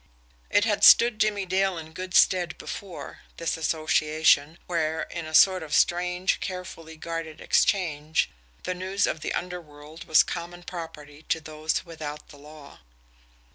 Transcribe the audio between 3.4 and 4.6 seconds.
association,